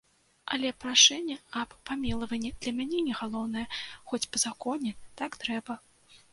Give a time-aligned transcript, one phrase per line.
[0.55, 3.65] Але прашэння аб памілаванні для мяне не галоўнае,
[4.11, 5.73] хоць па законе так трэба.